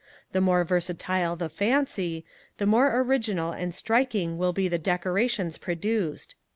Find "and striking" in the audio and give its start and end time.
3.51-4.39